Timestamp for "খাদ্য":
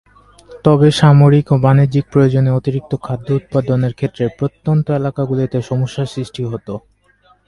3.01-3.27